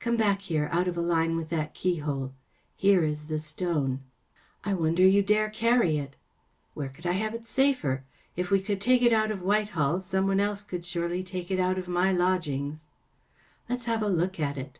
[0.00, 2.32] Come back here, out of a line with that keyhole.
[2.74, 3.98] Here is the stone.‚ÄĚ"
[4.64, 6.14] I wonder you dare carry it.‚ÄĚ
[6.72, 8.02] “Where could I have it safer?
[8.34, 11.76] If we could take it out of Whitehall someone else could surely take it out
[11.76, 14.78] of my lodgings.‚ÄĚ ‚ÄĚ Let's have a look at it."